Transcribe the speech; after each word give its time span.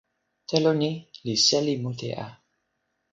telo 0.49 0.71
ni 0.79 0.91
li 1.25 1.35
seli 1.45 1.73
mute 1.83 2.09
a. 2.25 2.25